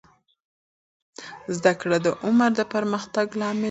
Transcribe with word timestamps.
زده 1.55 1.73
کړه 1.81 1.97
د 2.05 2.07
عمر 2.25 2.49
د 2.59 2.61
پرمختګ 2.73 3.27
لامل 3.39 3.55
ګرځي. 3.55 3.59